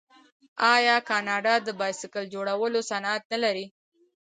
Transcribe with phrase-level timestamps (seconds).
[0.75, 3.65] آیا کاناډا د بایسکل جوړولو صنعت نلري؟